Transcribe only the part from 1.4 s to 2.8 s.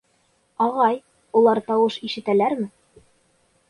улар тауыш ишетәләрме?